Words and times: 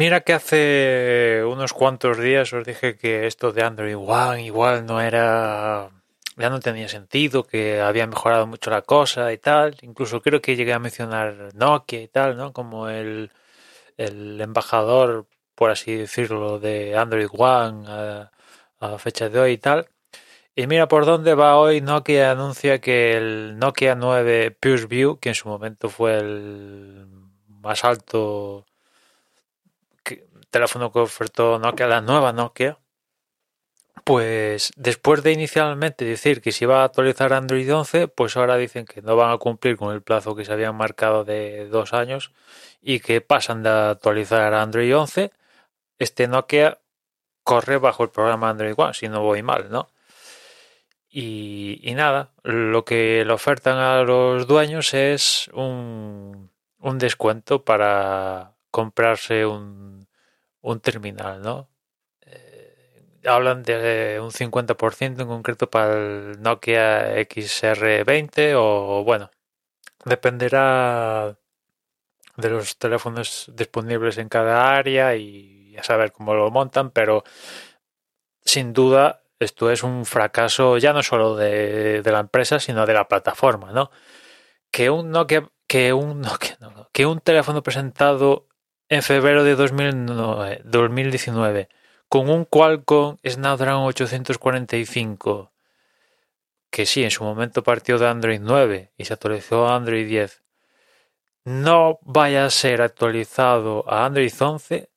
Mira 0.00 0.22
que 0.22 0.32
hace 0.32 1.44
unos 1.44 1.74
cuantos 1.74 2.16
días 2.16 2.54
os 2.54 2.64
dije 2.64 2.96
que 2.96 3.26
esto 3.26 3.52
de 3.52 3.62
Android 3.62 3.98
One 3.98 4.42
igual 4.42 4.86
no 4.86 4.98
era 5.02 5.90
ya 6.38 6.48
no 6.48 6.58
tenía 6.58 6.88
sentido, 6.88 7.44
que 7.44 7.82
había 7.82 8.06
mejorado 8.06 8.46
mucho 8.46 8.70
la 8.70 8.80
cosa 8.80 9.30
y 9.30 9.36
tal. 9.36 9.76
Incluso 9.82 10.22
creo 10.22 10.40
que 10.40 10.56
llegué 10.56 10.72
a 10.72 10.78
mencionar 10.78 11.54
Nokia 11.54 12.00
y 12.00 12.08
tal, 12.08 12.38
¿no? 12.38 12.54
Como 12.54 12.88
el, 12.88 13.30
el 13.98 14.40
embajador, 14.40 15.26
por 15.54 15.70
así 15.70 15.94
decirlo, 15.94 16.58
de 16.58 16.96
Android 16.96 17.28
One 17.30 17.84
a, 17.86 18.98
fecha 18.98 19.28
de 19.28 19.38
hoy 19.38 19.52
y 19.52 19.58
tal. 19.58 19.90
Y 20.56 20.66
mira 20.66 20.88
por 20.88 21.04
dónde 21.04 21.34
va 21.34 21.58
hoy. 21.58 21.82
Nokia 21.82 22.30
anuncia 22.30 22.80
que 22.80 23.18
el 23.18 23.58
Nokia 23.58 23.96
9 23.96 24.56
Pure 24.58 24.86
View, 24.86 25.18
que 25.18 25.28
en 25.30 25.34
su 25.34 25.46
momento 25.48 25.90
fue 25.90 26.16
el 26.18 27.06
más 27.48 27.84
alto 27.84 28.64
teléfono 30.50 30.92
que 30.92 31.00
ofertó 31.00 31.58
Nokia, 31.58 31.86
la 31.86 32.00
nueva 32.00 32.32
Nokia, 32.32 32.78
pues 34.04 34.72
después 34.76 35.22
de 35.22 35.32
inicialmente 35.32 36.04
decir 36.04 36.40
que 36.40 36.52
se 36.52 36.64
iba 36.64 36.80
a 36.80 36.84
actualizar 36.84 37.32
Android 37.32 37.72
11, 37.72 38.08
pues 38.08 38.36
ahora 38.36 38.56
dicen 38.56 38.86
que 38.86 39.02
no 39.02 39.16
van 39.16 39.30
a 39.30 39.38
cumplir 39.38 39.76
con 39.76 39.94
el 39.94 40.02
plazo 40.02 40.34
que 40.34 40.44
se 40.44 40.52
habían 40.52 40.76
marcado 40.76 41.24
de 41.24 41.68
dos 41.68 41.92
años 41.92 42.32
y 42.80 43.00
que 43.00 43.20
pasan 43.20 43.62
de 43.62 43.70
actualizar 43.70 44.54
Android 44.54 44.96
11. 44.96 45.32
Este 45.98 46.28
Nokia 46.28 46.78
corre 47.44 47.78
bajo 47.78 48.04
el 48.04 48.10
programa 48.10 48.50
Android 48.50 48.74
One, 48.76 48.94
si 48.94 49.08
no 49.08 49.22
voy 49.22 49.42
mal, 49.42 49.70
¿no? 49.70 49.88
Y, 51.10 51.80
y 51.82 51.94
nada, 51.94 52.30
lo 52.44 52.84
que 52.84 53.24
le 53.24 53.32
ofertan 53.32 53.78
a 53.78 54.02
los 54.02 54.46
dueños 54.46 54.94
es 54.94 55.48
un, 55.52 56.50
un 56.78 56.98
descuento 56.98 57.64
para 57.64 58.52
comprarse 58.70 59.44
un, 59.44 59.99
un 60.62 60.80
terminal, 60.80 61.42
¿no? 61.42 61.68
hablan 63.26 63.62
de 63.62 64.18
un 64.20 64.30
50% 64.30 65.20
en 65.20 65.28
concreto 65.28 65.68
para 65.68 65.94
el 65.94 66.42
Nokia 66.42 67.16
XR20 67.16 68.54
o 68.56 69.04
bueno, 69.04 69.30
dependerá 70.04 71.36
de 72.36 72.50
los 72.50 72.78
teléfonos 72.78 73.50
disponibles 73.54 74.18
en 74.18 74.28
cada 74.28 74.74
área 74.74 75.16
y 75.16 75.76
a 75.76 75.84
saber 75.84 76.12
cómo 76.12 76.34
lo 76.34 76.50
montan, 76.50 76.90
pero 76.90 77.24
sin 78.44 78.72
duda 78.72 79.22
esto 79.38 79.70
es 79.70 79.82
un 79.82 80.04
fracaso 80.04 80.78
ya 80.78 80.92
no 80.92 81.02
solo 81.02 81.36
de, 81.36 82.02
de 82.02 82.12
la 82.12 82.20
empresa, 82.20 82.60
sino 82.60 82.86
de 82.86 82.94
la 82.94 83.08
plataforma, 83.08 83.72
¿no? 83.72 83.90
Que 84.70 84.90
un 84.90 85.10
Nokia, 85.10 85.48
que 85.66 85.92
un 85.92 86.20
Nokia, 86.22 86.56
no, 86.60 86.88
que 86.92 87.06
un 87.06 87.20
teléfono 87.20 87.62
presentado 87.62 88.46
en 88.90 89.02
febrero 89.02 89.44
de 89.44 89.54
2009, 89.54 90.62
2019 90.64 91.68
con 92.08 92.28
un 92.28 92.44
Qualcomm 92.44 93.18
Snapdragon 93.24 93.84
845, 93.86 95.52
que 96.70 96.84
sí, 96.84 97.04
en 97.04 97.12
su 97.12 97.22
momento 97.22 97.62
partió 97.62 97.98
de 97.98 98.08
Android 98.08 98.40
9 98.42 98.90
y 98.98 99.04
se 99.04 99.12
actualizó 99.12 99.68
a 99.68 99.76
Android 99.76 100.06
10, 100.08 100.42
no 101.44 102.00
vaya 102.02 102.44
a 102.44 102.50
ser 102.50 102.82
actualizado 102.82 103.88
a 103.88 104.04
Android 104.04 104.32
11, 104.38 104.90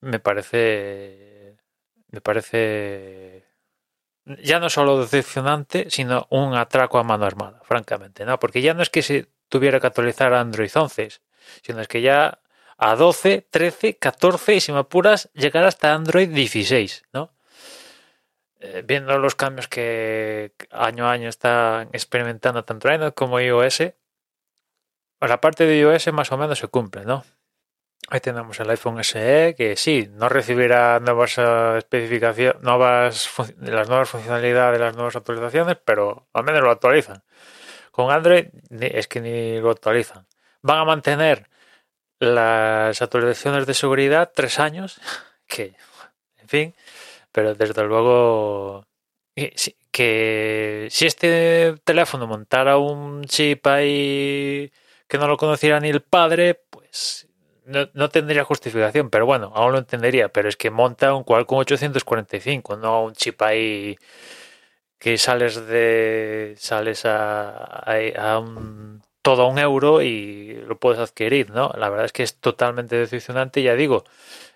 me 0.00 0.18
parece. 0.18 1.56
Me 2.08 2.20
parece. 2.20 3.46
Ya 4.42 4.58
no 4.60 4.68
solo 4.68 5.00
decepcionante, 5.00 5.90
sino 5.90 6.26
un 6.30 6.54
atraco 6.54 6.98
a 6.98 7.04
mano 7.04 7.24
armada, 7.24 7.60
francamente, 7.64 8.24
¿no? 8.24 8.38
Porque 8.38 8.62
ya 8.62 8.74
no 8.74 8.82
es 8.82 8.90
que 8.90 9.02
se 9.02 9.28
tuviera 9.48 9.80
que 9.80 9.86
actualizar 9.86 10.32
a 10.34 10.40
Android 10.40 10.70
11, 10.74 11.08
sino 11.62 11.80
es 11.80 11.88
que 11.88 12.02
ya 12.02 12.40
a 12.80 12.96
12, 12.96 13.46
13, 13.50 13.98
14 13.98 14.54
y 14.54 14.60
si 14.60 14.72
me 14.72 14.78
apuras 14.78 15.28
llegar 15.34 15.64
hasta 15.64 15.92
Android 15.92 16.30
16, 16.30 17.04
¿no? 17.12 17.30
Eh, 18.58 18.82
viendo 18.86 19.18
los 19.18 19.34
cambios 19.34 19.68
que 19.68 20.54
año 20.70 21.06
a 21.06 21.12
año 21.12 21.28
están 21.28 21.90
experimentando 21.92 22.64
tanto 22.64 22.88
Android 22.88 23.12
como 23.12 23.38
iOS, 23.38 23.92
la 25.20 25.40
parte 25.42 25.66
de 25.66 25.78
iOS 25.78 26.10
más 26.14 26.32
o 26.32 26.38
menos 26.38 26.58
se 26.58 26.68
cumple, 26.68 27.04
¿no? 27.04 27.22
Ahí 28.08 28.20
tenemos 28.20 28.58
el 28.60 28.70
iPhone 28.70 29.04
SE 29.04 29.54
que 29.58 29.76
sí, 29.76 30.08
no 30.12 30.30
recibirá 30.30 31.00
nuevas 31.00 31.36
eh, 31.36 31.74
especificaciones, 31.78 32.62
nuevas 32.62 33.30
las 33.60 33.88
nuevas 33.90 34.08
funcionalidades 34.08 34.78
de 34.78 34.84
las 34.86 34.96
nuevas 34.96 35.16
actualizaciones, 35.16 35.76
pero 35.84 36.28
al 36.32 36.44
menos 36.44 36.62
lo 36.62 36.70
actualizan. 36.70 37.24
Con 37.90 38.10
Android 38.10 38.46
es 38.70 39.06
que 39.06 39.20
ni 39.20 39.60
lo 39.60 39.70
actualizan. 39.70 40.26
Van 40.62 40.78
a 40.78 40.84
mantener 40.86 41.50
las 42.20 43.02
actualizaciones 43.02 43.66
de 43.66 43.74
seguridad, 43.74 44.30
tres 44.34 44.60
años, 44.60 45.00
que, 45.48 45.74
en 46.38 46.48
fin, 46.48 46.74
pero 47.32 47.54
desde 47.54 47.82
luego 47.84 48.86
que 49.90 50.88
si 50.90 51.06
este 51.06 51.74
teléfono 51.84 52.26
montara 52.26 52.76
un 52.78 53.24
chip 53.24 53.66
ahí 53.66 54.70
que 55.08 55.18
no 55.18 55.26
lo 55.26 55.36
conociera 55.36 55.80
ni 55.80 55.88
el 55.88 56.02
padre, 56.02 56.62
pues 56.70 57.28
no, 57.64 57.88
no, 57.94 58.08
tendría 58.10 58.44
justificación, 58.44 59.10
pero 59.10 59.26
bueno, 59.26 59.52
aún 59.54 59.72
lo 59.72 59.78
entendería, 59.78 60.28
pero 60.28 60.48
es 60.48 60.56
que 60.56 60.70
monta 60.70 61.14
un 61.14 61.24
Qualcomm 61.24 61.58
845, 61.58 62.76
no 62.76 63.04
un 63.04 63.14
chip 63.14 63.40
ahí 63.42 63.96
que 64.98 65.18
sales 65.18 65.66
de 65.66 66.54
sales 66.58 67.04
a, 67.06 67.50
a, 67.90 67.96
a 68.18 68.38
un 68.38 69.02
todo 69.22 69.46
un 69.48 69.58
euro 69.58 70.02
y 70.02 70.54
lo 70.66 70.78
puedes 70.78 71.00
adquirir, 71.00 71.50
¿no? 71.50 71.72
La 71.76 71.88
verdad 71.90 72.06
es 72.06 72.12
que 72.12 72.22
es 72.22 72.36
totalmente 72.40 72.96
decepcionante. 72.96 73.62
Ya 73.62 73.74
digo, 73.74 74.04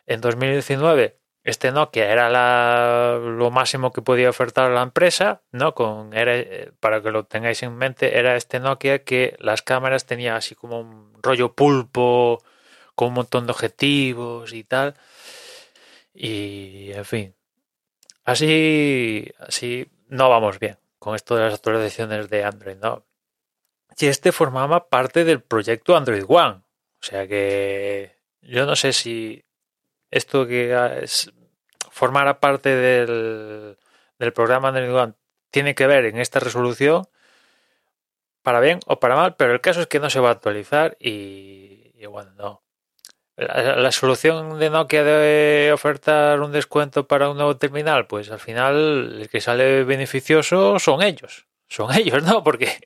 en 0.06 0.20
2019 0.20 1.18
este 1.44 1.72
Nokia 1.72 2.10
era 2.10 2.30
la, 2.30 3.18
lo 3.22 3.50
máximo 3.50 3.92
que 3.92 4.00
podía 4.02 4.30
ofertar 4.30 4.70
la 4.70 4.82
empresa, 4.82 5.42
¿no? 5.52 5.74
Con, 5.74 6.14
era, 6.14 6.32
para 6.80 7.02
que 7.02 7.10
lo 7.10 7.24
tengáis 7.26 7.62
en 7.62 7.76
mente, 7.76 8.18
era 8.18 8.34
este 8.36 8.60
Nokia 8.60 9.04
que 9.04 9.36
las 9.40 9.60
cámaras 9.62 10.06
tenía 10.06 10.36
así 10.36 10.54
como 10.54 10.80
un 10.80 11.12
rollo 11.22 11.54
pulpo, 11.54 12.42
con 12.94 13.08
un 13.08 13.14
montón 13.14 13.46
de 13.46 13.52
objetivos 13.52 14.52
y 14.54 14.64
tal. 14.64 14.94
Y, 16.14 16.92
en 16.92 17.04
fin, 17.04 17.34
así, 18.24 19.30
así 19.38 19.88
no 20.08 20.30
vamos 20.30 20.58
bien 20.58 20.78
con 20.98 21.14
esto 21.14 21.36
de 21.36 21.42
las 21.44 21.54
actualizaciones 21.54 22.30
de 22.30 22.44
Android, 22.44 22.76
¿no? 22.78 23.04
Y 23.98 24.06
este 24.06 24.32
formaba 24.32 24.88
parte 24.88 25.24
del 25.24 25.42
proyecto 25.42 25.96
Android 25.96 26.24
One. 26.26 26.62
O 27.00 27.06
sea 27.06 27.26
que 27.26 28.16
yo 28.42 28.66
no 28.66 28.76
sé 28.76 28.92
si 28.92 29.44
esto 30.10 30.46
que 30.46 30.74
es, 31.02 31.32
formara 31.90 32.40
parte 32.40 32.70
del, 32.70 33.76
del 34.18 34.32
programa 34.32 34.68
Android 34.68 34.94
One 34.94 35.14
tiene 35.50 35.74
que 35.74 35.86
ver 35.86 36.06
en 36.06 36.18
esta 36.18 36.40
resolución 36.40 37.04
para 38.42 38.60
bien 38.60 38.80
o 38.86 39.00
para 39.00 39.16
mal, 39.16 39.36
pero 39.36 39.52
el 39.52 39.60
caso 39.60 39.80
es 39.80 39.86
que 39.86 40.00
no 40.00 40.10
se 40.10 40.20
va 40.20 40.28
a 40.30 40.32
actualizar 40.32 40.96
y, 41.00 41.92
y 41.94 42.06
bueno, 42.06 42.32
no. 42.36 42.62
La, 43.36 43.76
la, 43.76 43.90
solución 43.90 44.60
de 44.60 44.70
Nokia 44.70 45.02
de 45.02 45.72
ofertar 45.72 46.40
un 46.40 46.52
descuento 46.52 47.08
para 47.08 47.30
un 47.30 47.36
nuevo 47.36 47.56
terminal, 47.56 48.06
pues 48.06 48.30
al 48.30 48.38
final 48.38 49.22
el 49.22 49.28
que 49.28 49.40
sale 49.40 49.82
beneficioso 49.82 50.78
son 50.78 51.02
ellos 51.02 51.46
son 51.74 51.92
ellos, 51.96 52.22
¿no? 52.22 52.42
Porque 52.44 52.78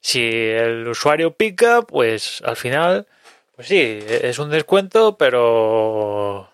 si 0.00 0.22
el 0.22 0.88
usuario 0.88 1.36
pica, 1.36 1.82
pues 1.82 2.42
al 2.42 2.56
final, 2.56 3.06
pues 3.54 3.68
sí, 3.68 3.80
es 3.80 4.38
un 4.38 4.50
descuento, 4.50 5.18
pero 5.18 6.50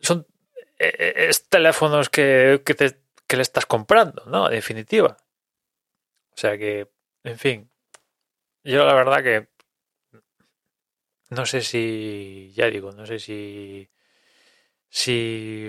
son 0.00 0.26
e, 0.78 0.86
e, 0.86 1.28
es 1.28 1.48
teléfonos 1.48 2.08
que, 2.08 2.62
que, 2.64 2.74
que 3.26 3.36
le 3.36 3.42
estás 3.42 3.66
comprando, 3.66 4.24
¿no? 4.26 4.46
En 4.48 4.54
definitiva. 4.54 5.16
O 6.34 6.36
sea 6.36 6.56
que, 6.58 6.90
en 7.24 7.38
fin, 7.38 7.70
yo 8.64 8.84
la 8.84 8.94
verdad 8.94 9.22
que 9.22 9.48
no 11.30 11.46
sé 11.46 11.62
si, 11.62 12.52
ya 12.54 12.66
digo, 12.66 12.92
no 12.92 13.06
sé 13.06 13.18
si, 13.18 13.88
si, 14.88 15.68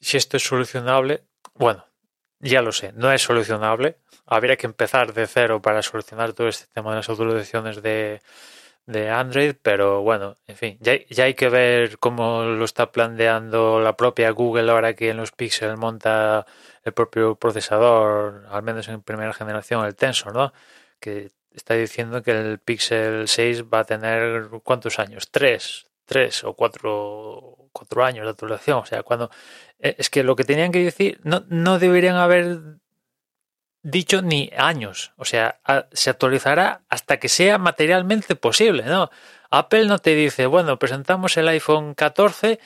si 0.00 0.16
esto 0.16 0.36
es 0.36 0.42
solucionable. 0.42 1.24
Bueno, 1.54 1.86
ya 2.40 2.62
lo 2.62 2.72
sé, 2.72 2.92
no 2.94 3.12
es 3.12 3.22
solucionable. 3.22 3.98
Habría 4.26 4.56
que 4.56 4.66
empezar 4.66 5.12
de 5.14 5.26
cero 5.26 5.62
para 5.62 5.82
solucionar 5.82 6.32
todo 6.32 6.48
este 6.48 6.66
tema 6.72 6.90
de 6.90 6.96
las 6.96 7.08
autorizaciones 7.08 7.82
de, 7.82 8.20
de 8.86 9.10
Android, 9.10 9.54
pero 9.62 10.02
bueno, 10.02 10.36
en 10.46 10.56
fin, 10.56 10.78
ya, 10.80 10.94
ya, 11.10 11.24
hay 11.24 11.34
que 11.34 11.48
ver 11.48 11.98
cómo 11.98 12.44
lo 12.44 12.64
está 12.64 12.92
planteando 12.92 13.80
la 13.80 13.96
propia 13.96 14.30
Google 14.30 14.70
ahora 14.70 14.94
que 14.94 15.10
en 15.10 15.16
los 15.18 15.32
Pixel 15.32 15.76
monta 15.76 16.46
el 16.84 16.92
propio 16.92 17.36
procesador, 17.36 18.46
al 18.48 18.62
menos 18.62 18.88
en 18.88 19.02
primera 19.02 19.32
generación, 19.32 19.84
el 19.84 19.96
Tensor, 19.96 20.34
¿no? 20.34 20.52
Que 21.00 21.30
está 21.52 21.74
diciendo 21.74 22.22
que 22.22 22.32
el 22.32 22.58
Pixel 22.60 23.28
6 23.28 23.64
va 23.64 23.80
a 23.80 23.84
tener 23.84 24.48
¿cuántos 24.62 24.98
años? 24.98 25.30
Tres, 25.30 25.86
tres 26.06 26.44
o 26.44 26.54
cuatro, 26.54 27.68
cuatro 27.72 28.04
años 28.04 28.24
de 28.24 28.30
actualización. 28.30 28.78
O 28.78 28.86
sea, 28.86 29.02
cuando 29.02 29.30
eh, 29.78 29.96
es 29.98 30.08
que 30.08 30.22
lo 30.22 30.36
que 30.36 30.44
tenían 30.44 30.72
que 30.72 30.82
decir, 30.82 31.20
no, 31.24 31.44
no 31.48 31.78
deberían 31.78 32.16
haber 32.16 32.78
dicho 33.82 34.22
ni 34.22 34.50
años. 34.56 35.12
O 35.16 35.24
sea, 35.24 35.60
se 35.92 36.10
actualizará 36.10 36.82
hasta 36.88 37.18
que 37.18 37.28
sea 37.28 37.58
materialmente 37.58 38.34
posible, 38.34 38.82
¿no? 38.84 39.10
Apple 39.50 39.86
no 39.86 39.98
te 39.98 40.14
dice, 40.14 40.46
bueno, 40.46 40.78
presentamos 40.78 41.36
el 41.36 41.48
iPhone 41.48 41.94
14, 41.94 42.58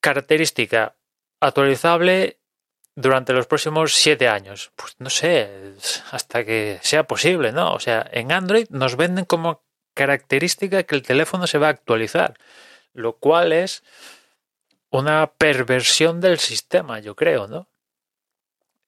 característica 0.00 0.94
actualizable 1.40 2.38
durante 2.94 3.32
los 3.32 3.46
próximos 3.46 3.94
siete 3.94 4.28
años. 4.28 4.72
Pues 4.76 4.94
no 4.98 5.10
sé, 5.10 5.74
hasta 6.12 6.44
que 6.44 6.78
sea 6.82 7.04
posible, 7.04 7.50
¿no? 7.50 7.74
O 7.74 7.80
sea, 7.80 8.08
en 8.12 8.30
Android 8.30 8.66
nos 8.70 8.96
venden 8.96 9.24
como 9.24 9.65
característica 9.96 10.84
que 10.84 10.94
el 10.94 11.02
teléfono 11.02 11.46
se 11.46 11.58
va 11.58 11.68
a 11.68 11.70
actualizar, 11.70 12.34
lo 12.92 13.14
cual 13.14 13.52
es 13.52 13.82
una 14.90 15.32
perversión 15.32 16.20
del 16.20 16.38
sistema, 16.38 17.00
yo 17.00 17.16
creo, 17.16 17.48
¿no? 17.48 17.66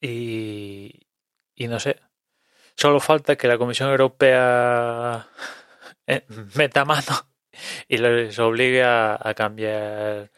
Y, 0.01 1.07
y 1.55 1.67
no 1.67 1.81
sé, 1.81 2.01
solo 2.77 3.01
falta 3.01 3.37
que 3.37 3.49
la 3.49 3.59
Comisión 3.59 3.91
Europea 3.91 5.27
eh, 6.07 6.25
meta 6.55 6.85
mano 6.85 7.27
y 7.89 7.97
les 7.99 8.39
obligue 8.39 8.85
a, 8.85 9.19
cambiar 9.35 10.31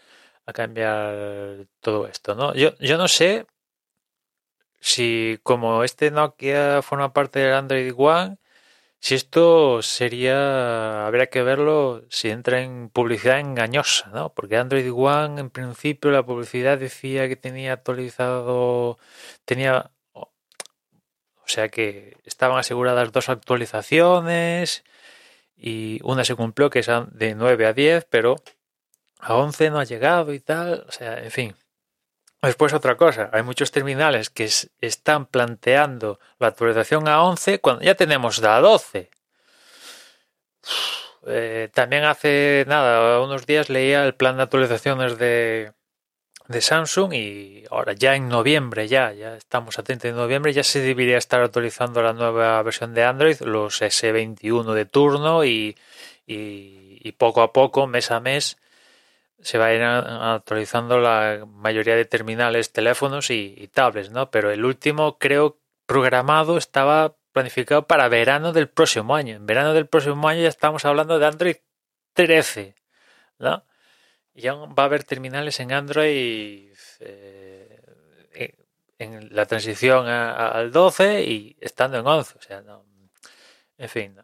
a 0.46 0.52
cambiar 0.52 1.66
todo 1.80 2.06
esto, 2.06 2.34
¿no? 2.34 2.54
Yo, 2.54 2.76
yo 2.78 2.96
no 2.96 3.08
sé 3.08 3.46
si 4.80 5.38
como 5.42 5.84
este 5.84 6.10
Nokia 6.10 6.80
forma 6.82 7.12
parte 7.12 7.40
del 7.40 7.54
Android 7.54 7.92
One, 7.96 8.38
si 9.00 9.14
esto 9.14 9.82
sería, 9.82 11.06
habría 11.06 11.28
que 11.28 11.42
verlo 11.42 12.04
si 12.10 12.30
entra 12.30 12.60
en 12.62 12.90
publicidad 12.90 13.40
engañosa, 13.40 14.10
¿no? 14.10 14.32
Porque 14.34 14.56
Android 14.56 14.92
One, 14.94 15.40
en 15.40 15.50
principio, 15.50 16.10
la 16.10 16.24
publicidad 16.24 16.78
decía 16.78 17.28
que 17.28 17.36
tenía 17.36 17.72
actualizado, 17.74 18.98
tenía 19.44 19.90
o 21.50 21.52
sea 21.52 21.68
que 21.68 22.16
estaban 22.24 22.58
aseguradas 22.58 23.10
dos 23.10 23.28
actualizaciones 23.28 24.84
y 25.56 26.00
una 26.04 26.24
se 26.24 26.36
cumplió 26.36 26.70
que 26.70 26.78
es 26.80 26.88
de 27.12 27.34
9 27.34 27.66
a 27.66 27.72
10, 27.72 28.06
pero 28.10 28.36
a 29.18 29.34
11 29.36 29.70
no 29.70 29.80
ha 29.80 29.84
llegado 29.84 30.32
y 30.32 30.40
tal. 30.40 30.86
O 30.88 30.92
sea, 30.92 31.18
en 31.18 31.30
fin. 31.30 31.56
Después 32.42 32.72
otra 32.72 32.96
cosa, 32.96 33.28
hay 33.32 33.42
muchos 33.42 33.70
terminales 33.70 34.30
que 34.30 34.48
están 34.80 35.26
planteando 35.26 36.18
la 36.38 36.48
actualización 36.48 37.06
a 37.06 37.22
11 37.22 37.60
cuando 37.60 37.82
ya 37.82 37.94
tenemos 37.94 38.38
la 38.38 38.60
12. 38.60 39.10
Eh, 41.26 41.68
también 41.74 42.04
hace 42.04 42.64
nada, 42.66 43.20
unos 43.20 43.44
días 43.44 43.68
leía 43.68 44.06
el 44.06 44.14
plan 44.14 44.38
de 44.38 44.44
actualizaciones 44.44 45.18
de, 45.18 45.74
de 46.50 46.60
Samsung 46.60 47.14
y 47.14 47.64
ahora 47.70 47.92
ya 47.92 48.16
en 48.16 48.28
noviembre, 48.28 48.88
ya, 48.88 49.12
ya 49.12 49.36
estamos 49.36 49.78
a 49.78 49.84
30 49.84 50.08
de 50.08 50.14
noviembre, 50.14 50.52
ya 50.52 50.64
se 50.64 50.80
debería 50.80 51.16
estar 51.16 51.40
actualizando 51.42 52.02
la 52.02 52.12
nueva 52.12 52.60
versión 52.64 52.92
de 52.92 53.04
Android, 53.04 53.40
los 53.42 53.80
S21 53.82 54.72
de 54.72 54.84
turno 54.84 55.44
y, 55.44 55.76
y, 56.26 57.12
poco 57.12 57.42
a 57.42 57.52
poco, 57.52 57.86
mes 57.86 58.10
a 58.10 58.18
mes, 58.18 58.56
se 59.42 59.58
va 59.58 59.66
a 59.66 59.74
ir 59.74 59.82
actualizando 59.82 60.98
la 60.98 61.46
mayoría 61.46 61.96
de 61.96 62.04
terminales, 62.04 62.72
teléfonos 62.72 63.30
y, 63.30 63.68
tablets, 63.72 64.10
¿no? 64.10 64.30
Pero 64.30 64.50
el 64.50 64.64
último 64.64 65.18
creo 65.18 65.58
programado 65.86 66.58
estaba 66.58 67.16
planificado 67.32 67.86
para 67.86 68.08
verano 68.08 68.52
del 68.52 68.68
próximo 68.68 69.14
año. 69.14 69.36
En 69.36 69.46
verano 69.46 69.72
del 69.72 69.86
próximo 69.86 70.28
año 70.28 70.42
ya 70.42 70.48
estamos 70.48 70.84
hablando 70.84 71.18
de 71.18 71.26
Android 71.26 71.56
13, 72.14 72.74
¿no? 73.38 73.64
ya 74.34 74.54
va 74.54 74.84
a 74.84 74.86
haber 74.86 75.04
terminales 75.04 75.60
en 75.60 75.72
Android 75.72 76.72
eh, 77.00 77.80
en 78.98 79.34
la 79.34 79.46
transición 79.46 80.06
al 80.06 80.70
12 80.72 81.24
y 81.24 81.56
estando 81.60 81.98
en 81.98 82.06
11. 82.06 82.38
O 82.38 82.42
sea, 82.42 82.60
no, 82.62 82.84
en 83.78 83.88
fin, 83.88 84.16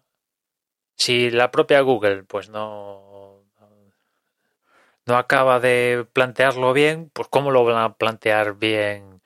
si 0.94 1.30
la 1.30 1.50
propia 1.50 1.80
Google 1.80 2.24
pues 2.24 2.50
no, 2.50 3.05
no 5.06 5.16
acaba 5.16 5.60
de 5.60 6.06
plantearlo 6.12 6.72
bien, 6.72 7.10
pues 7.12 7.28
¿cómo 7.28 7.50
lo 7.50 7.64
van 7.64 7.78
a 7.82 7.94
plantear 7.96 8.54
bien 8.56 9.22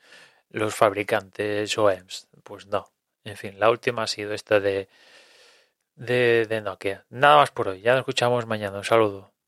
los 0.50 0.74
fabricantes 0.74 1.76
OEMs? 1.78 2.28
Pues 2.44 2.66
no. 2.66 2.90
En 3.24 3.36
fin, 3.36 3.58
la 3.60 3.70
última 3.70 4.04
ha 4.04 4.06
sido 4.06 4.34
esta 4.34 4.60
de, 4.60 4.88
de, 5.96 6.46
de 6.48 6.60
Nokia. 6.60 7.04
Nada 7.10 7.36
más 7.36 7.50
por 7.52 7.68
hoy. 7.68 7.80
Ya 7.82 7.92
nos 7.92 8.00
escuchamos 8.00 8.46
mañana. 8.46 8.78
Un 8.78 8.84
saludo. 8.84 9.30